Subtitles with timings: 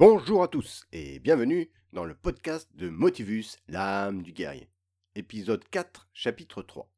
[0.00, 4.70] Bonjour à tous et bienvenue dans le podcast de Motivus, l'âme du guerrier.
[5.14, 6.90] Épisode 4, chapitre 3.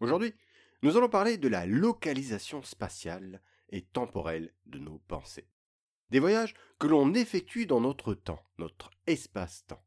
[0.00, 0.32] Aujourd'hui,
[0.80, 5.46] nous allons parler de la localisation spatiale et temporelle de nos pensées.
[6.08, 9.84] Des voyages que l'on effectue dans notre temps, notre espace-temps.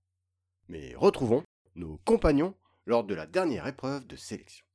[0.68, 1.44] Mais retrouvons
[1.74, 2.56] nos compagnons
[2.86, 4.68] lors de la dernière épreuve de sélection.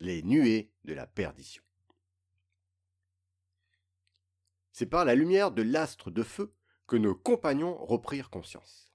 [0.00, 1.62] Les nuées de la perdition.
[4.78, 6.52] C'est par la lumière de l'astre de feu
[6.86, 8.92] que nos compagnons reprirent conscience.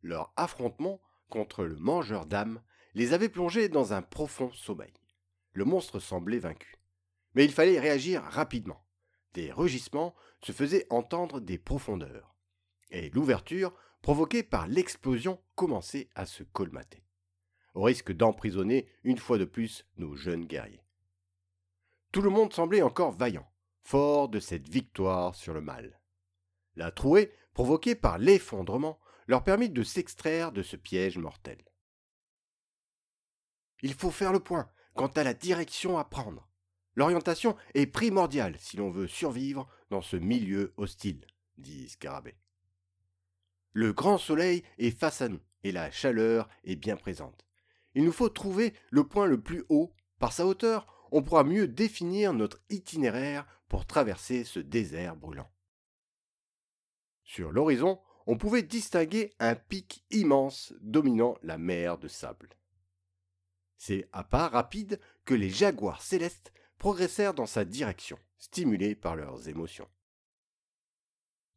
[0.00, 2.62] Leur affrontement contre le mangeur d'âmes
[2.94, 4.92] les avait plongés dans un profond sommeil.
[5.52, 6.76] Le monstre semblait vaincu.
[7.34, 8.86] Mais il fallait réagir rapidement.
[9.34, 12.36] Des rugissements se faisaient entendre des profondeurs.
[12.92, 17.02] Et l'ouverture, provoquée par l'explosion, commençait à se colmater.
[17.74, 20.86] Au risque d'emprisonner une fois de plus nos jeunes guerriers.
[22.12, 23.50] Tout le monde semblait encore vaillant
[23.86, 26.00] fort de cette victoire sur le mal.
[26.74, 31.58] La trouée, provoquée par l'effondrement, leur permit de s'extraire de ce piège mortel.
[33.82, 36.48] Il faut faire le point quant à la direction à prendre.
[36.96, 41.24] L'orientation est primordiale si l'on veut survivre dans ce milieu hostile,
[41.56, 42.38] dit Scarabée.
[43.72, 47.46] Le grand soleil est face à nous et la chaleur est bien présente.
[47.94, 49.94] Il nous faut trouver le point le plus haut.
[50.18, 55.50] Par sa hauteur, on pourra mieux définir notre itinéraire pour traverser ce désert brûlant.
[57.24, 62.48] Sur l'horizon, on pouvait distinguer un pic immense dominant la mer de sable.
[63.76, 69.48] C'est à pas rapide que les jaguars célestes progressèrent dans sa direction, stimulés par leurs
[69.48, 69.88] émotions.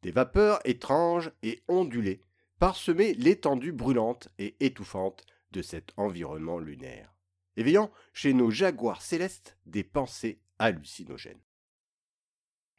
[0.02, 2.22] Des vapeurs étranges et ondulées
[2.58, 7.14] parsemaient l'étendue brûlante et étouffante de cet environnement lunaire,
[7.56, 11.40] éveillant chez nos jaguars célestes des pensées hallucinogènes.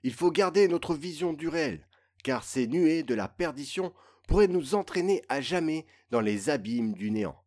[0.03, 1.87] Il faut garder notre vision du réel,
[2.23, 3.93] car ces nuées de la perdition
[4.27, 7.37] pourraient nous entraîner à jamais dans les abîmes du néant.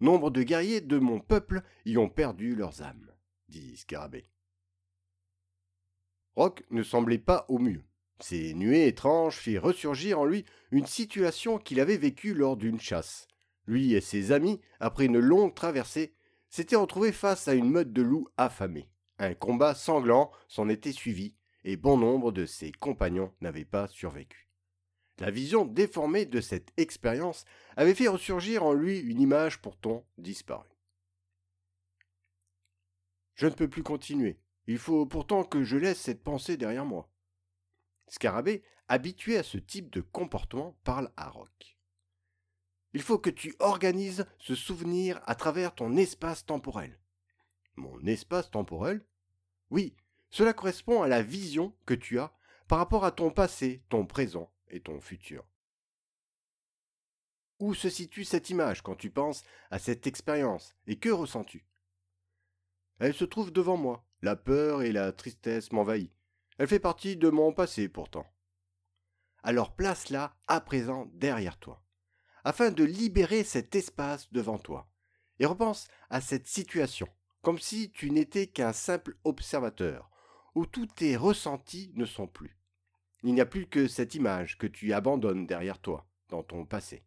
[0.00, 3.10] Nombre de guerriers de mon peuple y ont perdu leurs âmes,
[3.48, 4.30] dit Scarabée.
[6.34, 7.82] Rock ne semblait pas au mieux.
[8.20, 13.26] Ces nuées étranges firent ressurgir en lui une situation qu'il avait vécue lors d'une chasse.
[13.66, 16.14] Lui et ses amis, après une longue traversée,
[16.48, 18.88] s'étaient retrouvés face à une meute de loups affamés.
[19.18, 21.34] Un combat sanglant s'en était suivi,
[21.66, 24.48] et bon nombre de ses compagnons n'avaient pas survécu.
[25.18, 27.44] La vision déformée de cette expérience
[27.76, 30.70] avait fait ressurgir en lui une image pourtant disparue.
[33.34, 34.38] Je ne peux plus continuer.
[34.68, 37.10] Il faut pourtant que je laisse cette pensée derrière moi.
[38.08, 41.76] Scarabée, habitué à ce type de comportement, parle à Rock.
[42.92, 47.00] Il faut que tu organises ce souvenir à travers ton espace temporel.
[47.74, 49.04] Mon espace temporel?
[49.70, 49.96] Oui,
[50.36, 52.30] cela correspond à la vision que tu as
[52.68, 55.46] par rapport à ton passé, ton présent et ton futur.
[57.58, 61.64] Où se situe cette image quand tu penses à cette expérience et que ressens-tu?
[62.98, 64.04] Elle se trouve devant moi.
[64.20, 66.10] La peur et la tristesse m'envahissent.
[66.58, 68.26] Elle fait partie de mon passé pourtant.
[69.42, 71.82] Alors place-la à présent derrière toi,
[72.44, 74.90] afin de libérer cet espace devant toi,
[75.38, 77.08] et repense à cette situation,
[77.40, 80.10] comme si tu n'étais qu'un simple observateur,
[80.56, 82.56] où tous tes ressentis ne sont plus.
[83.22, 87.04] Il n'y a plus que cette image que tu abandonnes derrière toi, dans ton passé.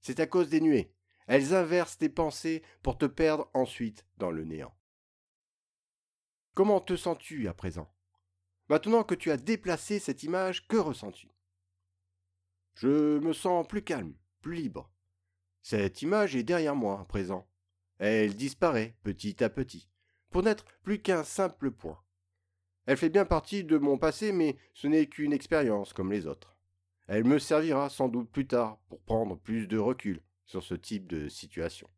[0.00, 0.92] C'est à cause des nuées.
[1.28, 4.76] Elles inversent tes pensées pour te perdre ensuite dans le néant.
[6.54, 7.94] Comment te sens-tu à présent?
[8.68, 11.28] Maintenant que tu as déplacé cette image, que ressens-tu?
[12.74, 14.90] Je me sens plus calme, plus libre.
[15.62, 17.48] Cette image est derrière moi à présent.
[17.98, 19.88] Elle disparaît petit à petit,
[20.30, 22.02] pour n'être plus qu'un simple point.
[22.86, 26.56] Elle fait bien partie de mon passé, mais ce n'est qu'une expérience comme les autres.
[27.06, 31.06] Elle me servira sans doute plus tard pour prendre plus de recul sur ce type
[31.06, 31.88] de situation.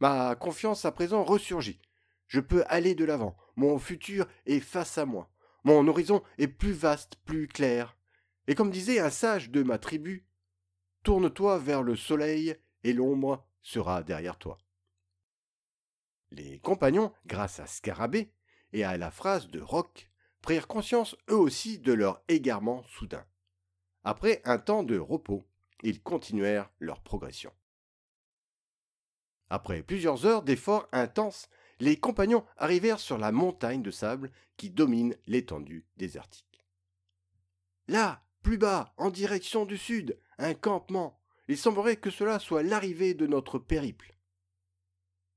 [0.00, 1.80] Ma confiance à présent ressurgit.
[2.26, 3.36] Je peux aller de l'avant.
[3.56, 5.30] Mon futur est face à moi.
[5.64, 7.96] Mon horizon est plus vaste, plus clair.
[8.48, 10.26] Et comme disait un sage de ma tribu,
[11.04, 14.58] tourne-toi vers le soleil et l'ombre sera derrière toi.
[16.30, 18.32] Les compagnons, grâce à Scarabée,
[18.72, 20.08] et à la phrase de Rock
[20.40, 23.24] prirent conscience eux aussi de leur égarement soudain.
[24.04, 25.44] Après un temps de repos,
[25.82, 27.52] ils continuèrent leur progression.
[29.48, 31.48] Après plusieurs heures d'efforts intenses,
[31.78, 36.64] les compagnons arrivèrent sur la montagne de sable qui domine l'étendue désertique.
[37.88, 41.20] Là, plus bas, en direction du sud, un campement.
[41.48, 44.14] Il semblerait que cela soit l'arrivée de notre périple.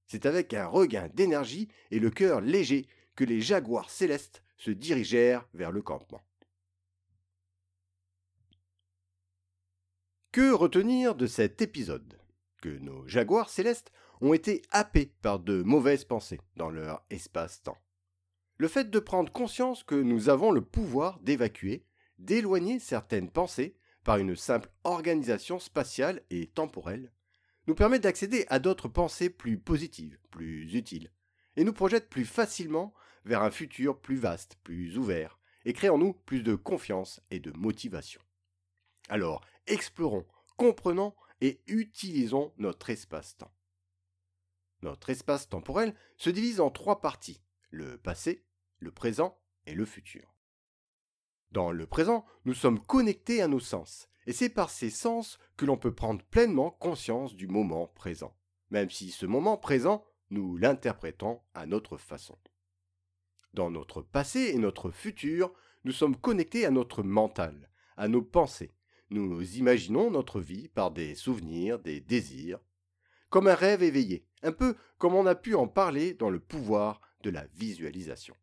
[0.08, 5.48] C'est avec un regain d'énergie et le cœur léger que les jaguars célestes se dirigèrent
[5.54, 6.22] vers le campement.
[10.32, 12.20] Que retenir de cet épisode?
[12.62, 13.92] Que nos jaguars célestes
[14.22, 17.78] ont été happés par de mauvaises pensées dans leur espace-temps.
[18.58, 21.86] Le fait de prendre conscience que nous avons le pouvoir d'évacuer,
[22.18, 27.12] d'éloigner certaines pensées par une simple organisation spatiale et temporelle,
[27.68, 31.12] nous permet d'accéder à d'autres pensées plus positives, plus utiles,
[31.56, 32.94] et nous projette plus facilement
[33.26, 37.40] vers un futur plus vaste, plus ouvert, et crée en nous plus de confiance et
[37.40, 38.22] de motivation.
[39.10, 40.26] Alors, explorons,
[40.58, 43.52] comprenons et utilisons notre espace-temps.
[44.82, 47.42] Notre espace temporel se divise en trois parties,
[47.72, 48.46] le passé,
[48.80, 50.36] le présent et le futur.
[51.52, 55.66] Dans le présent, nous sommes connectés à nos sens, et c'est par ces sens que
[55.66, 58.36] l'on peut prendre pleinement conscience du moment présent,
[58.70, 62.38] même si ce moment présent, nous l'interprétons à notre façon.
[63.56, 65.54] Dans notre passé et notre futur,
[65.86, 68.76] nous sommes connectés à notre mental, à nos pensées.
[69.12, 72.60] Nous imaginons notre vie par des souvenirs, des désirs,
[73.30, 77.00] comme un rêve éveillé, un peu comme on a pu en parler dans le pouvoir
[77.24, 78.36] de la visualisation.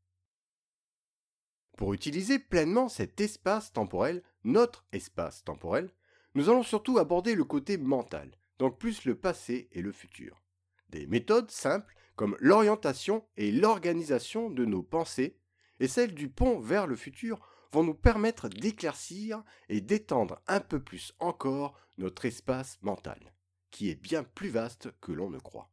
[1.77, 5.91] Pour utiliser pleinement cet espace temporel, notre espace temporel,
[6.35, 10.43] nous allons surtout aborder le côté mental, donc plus le passé et le futur.
[10.89, 15.39] Des méthodes simples comme l'orientation et l'organisation de nos pensées
[15.81, 17.41] et celle du pont vers le futur
[17.73, 23.35] vont nous permettre d'éclaircir et d'étendre un peu plus encore notre espace mental,
[23.71, 25.71] qui est bien plus vaste que l'on ne croit.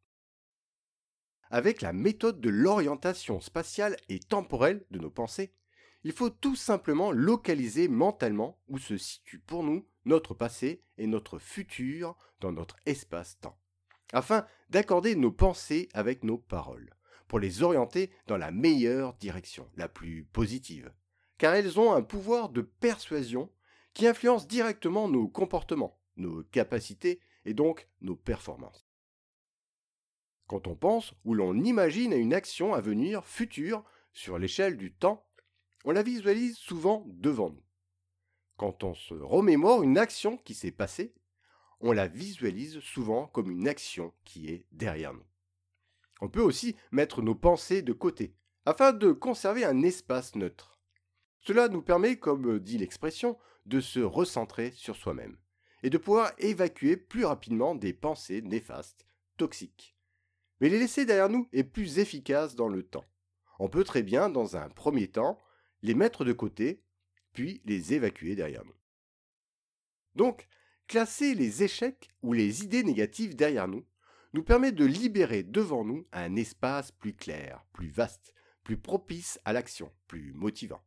[1.51, 5.53] Avec la méthode de l'orientation spatiale et temporelle de nos pensées,
[6.03, 11.39] il faut tout simplement localiser mentalement où se situe pour nous notre passé et notre
[11.39, 13.59] futur dans notre espace-temps,
[14.13, 16.93] afin d'accorder nos pensées avec nos paroles,
[17.27, 20.91] pour les orienter dans la meilleure direction, la plus positive,
[21.37, 23.51] car elles ont un pouvoir de persuasion
[23.93, 28.87] qui influence directement nos comportements, nos capacités et donc nos performances.
[30.47, 33.83] Quand on pense ou l'on imagine une action à venir future
[34.13, 35.27] sur l'échelle du temps,
[35.85, 37.63] on la visualise souvent devant nous.
[38.57, 41.13] Quand on se remémore une action qui s'est passée,
[41.79, 45.25] on la visualise souvent comme une action qui est derrière nous.
[46.21, 48.35] On peut aussi mettre nos pensées de côté,
[48.65, 50.79] afin de conserver un espace neutre.
[51.39, 55.37] Cela nous permet, comme dit l'expression, de se recentrer sur soi-même,
[55.83, 59.05] et de pouvoir évacuer plus rapidement des pensées néfastes,
[59.37, 59.95] toxiques.
[60.59, 63.05] Mais les laisser derrière nous est plus efficace dans le temps.
[63.59, 65.39] On peut très bien, dans un premier temps,
[65.81, 66.83] les mettre de côté,
[67.31, 68.75] puis les évacuer derrière nous.
[70.15, 70.49] Donc,
[70.89, 73.85] classer les échecs ou les idées négatives derrière nous
[74.33, 78.33] nous permet de libérer devant nous un espace plus clair, plus vaste,
[78.63, 80.81] plus propice à l'action, plus motivant.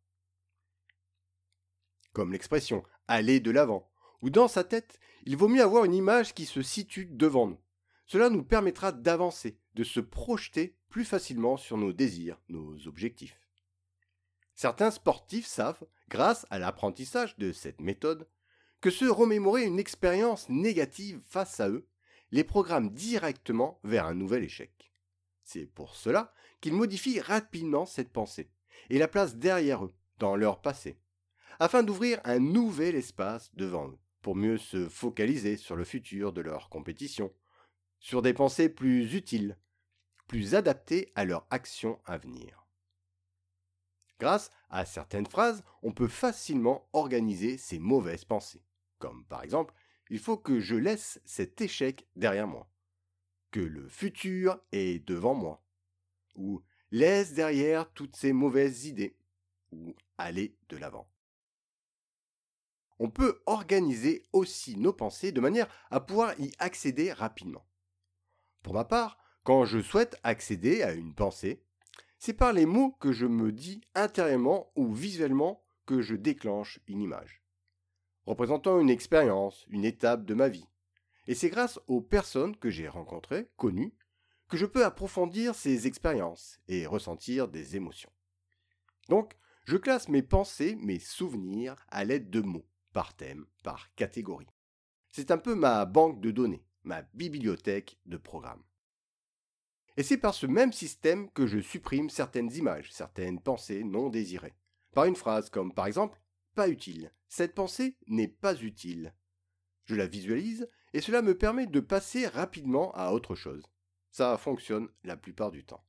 [2.12, 3.90] Comme l'expression aller de l'avant,
[4.20, 7.60] ou dans sa tête, il vaut mieux avoir une image qui se situe devant nous.
[8.06, 13.40] Cela nous permettra d'avancer, de se projeter plus facilement sur nos désirs, nos objectifs.
[14.54, 18.28] Certains sportifs savent, grâce à l'apprentissage de cette méthode,
[18.82, 21.88] que se remémorer une expérience négative face à eux
[22.32, 24.92] les programme directement vers un nouvel échec.
[25.44, 28.50] C'est pour cela qu'ils modifient rapidement cette pensée
[28.90, 30.98] et la placent derrière eux, dans leur passé,
[31.60, 36.40] afin d'ouvrir un nouvel espace devant eux, pour mieux se focaliser sur le futur de
[36.40, 37.32] leur compétition,
[38.00, 39.58] sur des pensées plus utiles,
[40.26, 42.66] plus adaptées à leur action à venir.
[44.18, 48.64] Grâce à certaines phrases, on peut facilement organiser ces mauvaises pensées.
[49.02, 49.74] Comme par exemple,
[50.10, 52.70] il faut que je laisse cet échec derrière moi.
[53.50, 55.60] Que le futur est devant moi.
[56.36, 59.16] Ou laisse derrière toutes ces mauvaises idées.
[59.72, 61.10] Ou aller de l'avant.
[63.00, 67.66] On peut organiser aussi nos pensées de manière à pouvoir y accéder rapidement.
[68.62, 71.64] Pour ma part, quand je souhaite accéder à une pensée,
[72.20, 77.00] c'est par les mots que je me dis intérieurement ou visuellement que je déclenche une
[77.00, 77.41] image,
[78.26, 80.66] représentant une expérience, une étape de ma vie.
[81.26, 83.94] Et c'est grâce aux personnes que j'ai rencontrées, connues,
[84.48, 88.12] que je peux approfondir ces expériences et ressentir des émotions.
[89.08, 94.50] Donc, je classe mes pensées, mes souvenirs à l'aide de mots, par thème, par catégorie.
[95.10, 98.62] C'est un peu ma banque de données, ma bibliothèque de programmes.
[99.96, 104.54] Et c'est par ce même système que je supprime certaines images, certaines pensées non désirées.
[104.94, 106.18] Par une phrase comme par exemple
[106.54, 107.12] pas utile.
[107.28, 109.14] Cette pensée n'est pas utile.
[109.84, 113.64] Je la visualise et cela me permet de passer rapidement à autre chose.
[114.10, 115.84] Ça fonctionne la plupart du temps.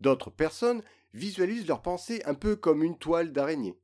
[0.00, 0.82] D'autres personnes
[1.12, 3.78] visualisent leurs pensées un peu comme une toile d'araignée.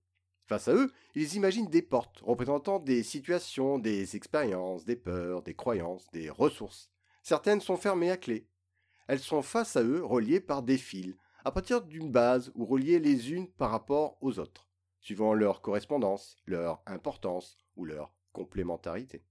[0.47, 5.55] Face à eux, ils imaginent des portes représentant des situations, des expériences, des peurs, des
[5.55, 6.91] croyances, des ressources.
[7.23, 8.49] Certaines sont fermées à clé.
[9.07, 11.15] Elles sont face à eux reliées par des fils,
[11.45, 14.70] à partir d'une base ou reliées les unes par rapport aux autres,
[15.01, 19.25] suivant leur correspondance, leur importance ou leur complémentarité.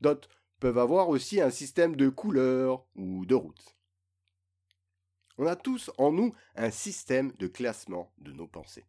[0.00, 0.28] D'autres
[0.60, 3.76] peuvent avoir aussi un système de couleurs ou de routes.
[5.38, 8.86] On a tous en nous un système de classement de nos pensées.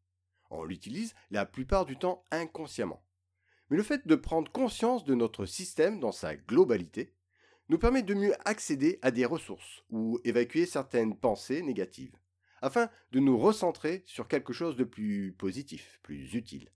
[0.50, 3.02] On l'utilise la plupart du temps inconsciemment.
[3.70, 7.16] Mais le fait de prendre conscience de notre système dans sa globalité
[7.70, 12.18] nous permet de mieux accéder à des ressources ou évacuer certaines pensées négatives,
[12.62, 16.72] afin de nous recentrer sur quelque chose de plus positif, plus utile.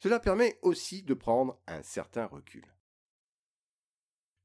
[0.00, 2.64] Cela permet aussi de prendre un certain recul.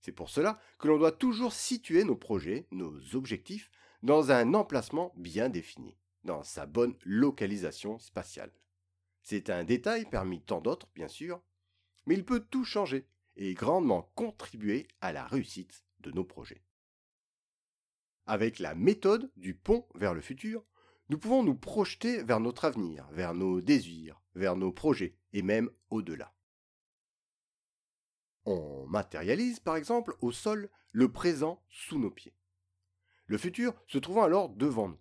[0.02, 3.72] C'est pour cela que l'on doit toujours situer nos projets, nos objectifs,
[4.02, 8.52] dans un emplacement bien défini, dans sa bonne localisation spatiale.
[9.22, 11.42] C'est un détail parmi tant d'autres, bien sûr,
[12.06, 13.08] mais il peut tout changer
[13.38, 16.62] et grandement contribuer à la réussite de nos projets.
[18.26, 20.66] Avec la méthode du pont vers le futur,
[21.10, 25.70] nous pouvons nous projeter vers notre avenir, vers nos désirs, vers nos projets et même
[25.90, 26.34] au-delà.
[28.46, 32.36] On matérialise par exemple au sol le présent sous nos pieds.
[33.26, 35.00] Le futur se trouvant alors devant nous.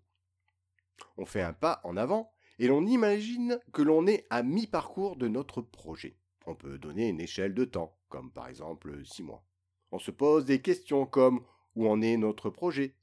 [1.17, 5.29] On fait un pas en avant et l'on imagine que l'on est à mi-parcours de
[5.29, 6.17] notre projet.
[6.47, 9.45] On peut donner une échelle de temps, comme par exemple six mois.
[9.91, 11.45] On se pose des questions comme
[11.75, 12.95] où en est notre projet?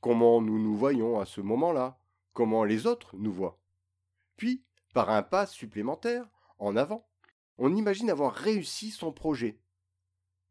[0.00, 1.98] Comment nous nous voyons à ce moment-là?
[2.36, 3.58] Comment les autres nous voient
[4.36, 4.62] Puis,
[4.92, 6.28] par un pas supplémentaire,
[6.58, 7.08] en avant,
[7.56, 9.58] on imagine avoir réussi son projet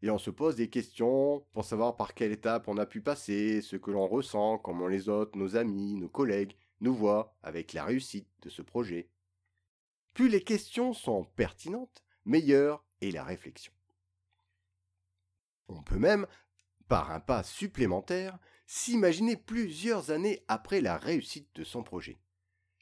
[0.01, 3.61] et on se pose des questions pour savoir par quelle étape on a pu passer,
[3.61, 7.85] ce que l'on ressent, comment les autres, nos amis, nos collègues, nous voient avec la
[7.85, 9.11] réussite de ce projet.
[10.15, 13.73] Plus les questions sont pertinentes, meilleure est la réflexion.
[15.67, 16.25] On peut même,
[16.87, 22.17] par un pas supplémentaire, s'imaginer plusieurs années après la réussite de son projet.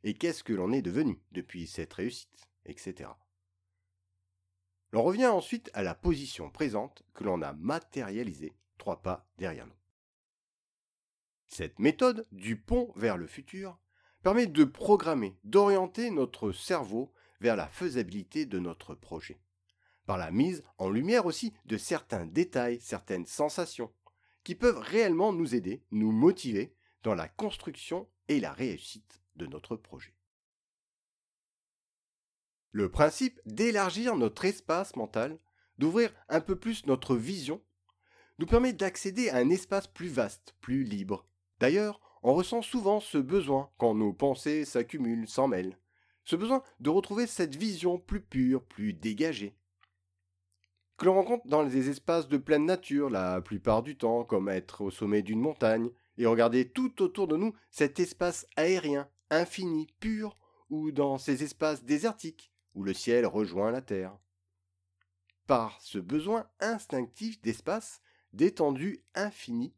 [0.04, 3.10] Et qu'est-ce que l'on est devenu depuis cette réussite, etc.
[4.92, 9.74] L'on revient ensuite à la position présente que l'on a matérialisée trois pas derrière nous.
[11.48, 13.80] Cette méthode du pont vers le futur
[14.24, 19.40] permet de programmer, d'orienter notre cerveau vers la faisabilité de notre projet,
[20.06, 23.92] par la mise en lumière aussi de certains détails, certaines sensations,
[24.44, 29.76] qui peuvent réellement nous aider, nous motiver dans la construction et la réussite de notre
[29.76, 30.14] projet.
[32.72, 35.40] Le principe d'élargir notre espace mental,
[35.78, 37.62] d'ouvrir un peu plus notre vision,
[38.40, 41.28] nous permet d'accéder à un espace plus vaste, plus libre.
[41.60, 45.78] D'ailleurs, on ressent souvent ce besoin quand nos pensées s'accumulent, s'en mêlent.
[46.26, 49.56] Ce besoin de retrouver cette vision plus pure, plus dégagée.
[51.04, 54.80] Que l'on rencontre dans les espaces de pleine nature la plupart du temps, comme être
[54.80, 60.38] au sommet d'une montagne, et regarder tout autour de nous cet espace aérien, infini, pur,
[60.70, 64.18] ou dans ces espaces désertiques, où le ciel rejoint la terre.
[65.46, 69.76] Par ce besoin instinctif d'espace, d'étendue infinie,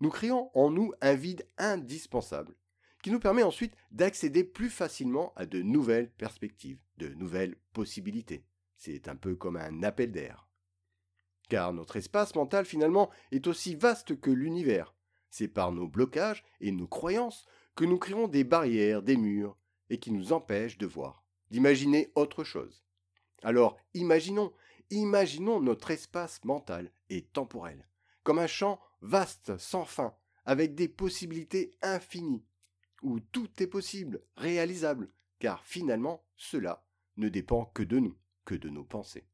[0.00, 2.54] nous créons en nous un vide indispensable,
[3.02, 8.44] qui nous permet ensuite d'accéder plus facilement à de nouvelles perspectives, de nouvelles possibilités.
[8.76, 10.47] C'est un peu comme un appel d'air.
[11.48, 14.94] Car notre espace mental finalement est aussi vaste que l'univers.
[15.30, 19.56] C'est par nos blocages et nos croyances que nous créons des barrières, des murs,
[19.90, 22.84] et qui nous empêchent de voir d'imaginer autre chose.
[23.42, 24.52] Alors imaginons,
[24.90, 27.88] imaginons notre espace mental et temporel,
[28.22, 30.14] comme un champ vaste, sans fin,
[30.44, 32.44] avec des possibilités infinies,
[33.02, 36.84] où tout est possible, réalisable, car finalement cela
[37.16, 39.26] ne dépend que de nous, que de nos pensées.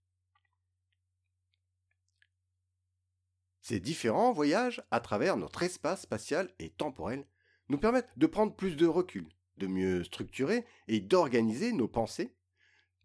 [3.64, 7.24] Ces différents voyages à travers notre espace spatial et temporel
[7.70, 12.34] nous permettent de prendre plus de recul, de mieux structurer et d'organiser nos pensées,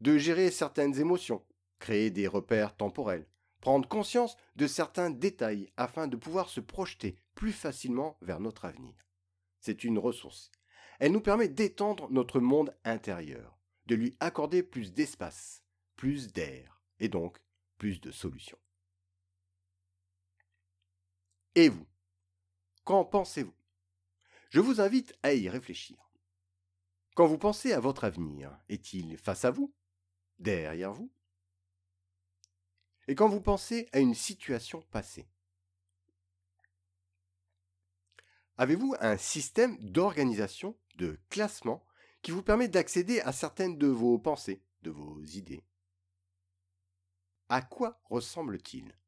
[0.02, 1.46] de gérer certaines émotions,
[1.80, 3.26] créer des repères temporels,
[3.62, 9.08] prendre conscience de certains détails afin de pouvoir se projeter plus facilement vers notre avenir.
[9.62, 10.52] C'est une ressource.
[11.00, 15.64] Elle nous permet d'étendre notre monde intérieur, de lui accorder plus d'espace,
[15.96, 17.38] plus d'air, et donc
[17.78, 18.59] plus de solutions.
[21.56, 21.86] Et vous
[22.84, 23.54] Qu'en pensez-vous?
[24.50, 25.98] Je vous invite à y réfléchir.
[27.16, 29.74] Quand vous pensez à votre avenir, est-il face à vous
[30.40, 31.12] Derrière vous?
[33.08, 35.28] Et quand vous pensez à une situation passée?
[38.58, 41.86] Avez-vous un système d'organisation, de classement,
[42.22, 45.64] qui vous permet d'accéder à certaines de vos pensées, de vos idées?
[47.48, 48.99] À quoi ressemble-t-il?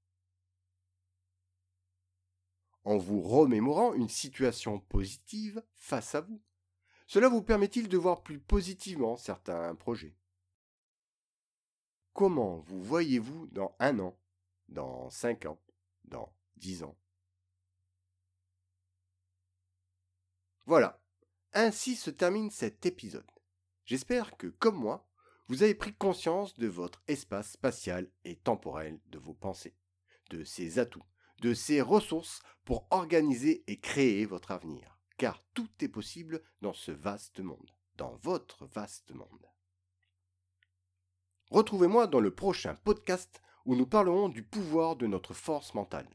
[2.83, 6.41] En vous remémorant une situation positive face à vous,
[7.05, 10.15] cela vous permet-il de voir plus positivement certains projets?
[12.13, 14.17] Comment vous voyez-vous dans un an,
[14.69, 15.61] dans cinq ans,
[16.05, 16.97] dans dix ans?
[20.65, 21.01] Voilà,
[21.53, 23.29] ainsi se termine cet épisode.
[23.85, 25.07] J'espère que, comme moi,
[25.47, 29.75] vous avez pris conscience de votre espace spatial et temporel de vos pensées,
[30.29, 31.03] de ses atouts,
[31.41, 34.97] de ses ressources pour organiser et créer votre avenir.
[35.17, 39.47] Car tout est possible dans ce vaste monde, dans votre vaste monde.
[41.49, 46.09] Retrouvez-moi dans le prochain podcast où nous parlerons du pouvoir de notre force mentale.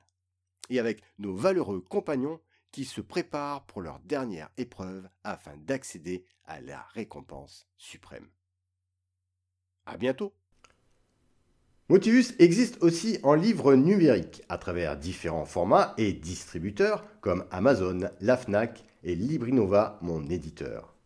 [0.71, 2.41] Et avec nos valeureux compagnons
[2.73, 8.29] qui se préparent pour leur dernière épreuve afin d'accéder à la récompense suprême.
[9.85, 10.35] À bientôt.
[11.89, 18.37] Motivus existe aussi en livre numérique à travers différents formats et distributeurs comme Amazon, la
[18.37, 20.97] Fnac et Librinova, mon éditeur.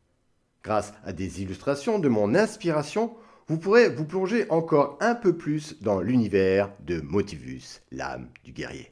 [0.65, 3.15] Grâce à des illustrations de mon inspiration,
[3.47, 8.91] vous pourrez vous plonger encore un peu plus dans l'univers de Motivus, l'âme du guerrier.